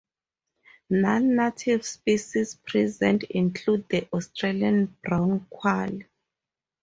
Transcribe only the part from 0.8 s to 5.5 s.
Non-native species present include the Australian brown